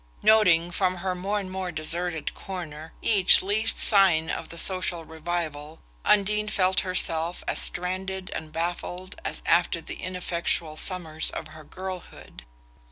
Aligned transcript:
Noting, 0.23 0.71
from 0.71 0.95
her 0.95 1.13
more 1.13 1.39
and 1.39 1.51
more 1.51 1.71
deserted 1.71 2.33
corner, 2.33 2.91
each 3.03 3.43
least 3.43 3.77
sign 3.77 4.31
of 4.31 4.49
the 4.49 4.57
social 4.57 5.05
revival, 5.05 5.79
Undine 6.03 6.47
felt 6.47 6.79
herself 6.79 7.43
as 7.47 7.59
stranded 7.59 8.31
and 8.33 8.51
baffled 8.51 9.15
as 9.23 9.43
after 9.45 9.79
the 9.79 10.01
ineffectual 10.01 10.75
summers 10.75 11.29
of 11.29 11.49
her 11.49 11.63
girlhood. 11.63 12.45